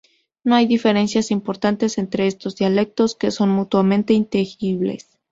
No 0.43 0.55
hay 0.55 0.65
diferencias 0.65 1.29
importantes 1.29 1.99
entre 1.99 2.25
estos 2.25 2.55
dialectos, 2.55 3.13
que 3.15 3.29
son 3.29 3.49
mutuamente 3.49 4.13
inteligibles. 4.15 5.07